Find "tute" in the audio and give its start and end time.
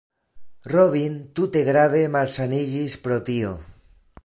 1.41-1.61